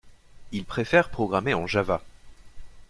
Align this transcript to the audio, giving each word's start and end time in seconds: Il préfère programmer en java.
Il 0.51 0.65
préfère 0.65 1.11
programmer 1.11 1.53
en 1.53 1.67
java. 1.67 2.01